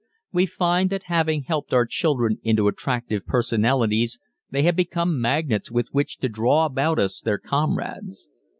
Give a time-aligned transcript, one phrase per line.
[0.33, 4.17] We find that having helped our children into attractive personalities
[4.49, 8.27] they have become magnets with which to draw about us their comrades.